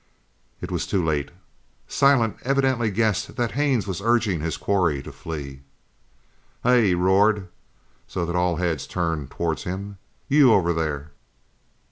[0.61, 1.29] It was too late.
[1.87, 5.61] Silent evidently guessed that Haines was urging his quarry to flee.
[6.63, 7.49] "Hey!" he roared,
[8.07, 11.11] so that all heads turned towards him, "you over there."